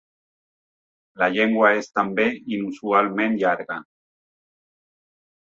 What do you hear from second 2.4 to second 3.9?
inusualment llarga.